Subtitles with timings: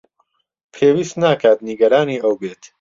[0.73, 2.61] پێویست ناکات نیگەرانی ئەو بێت.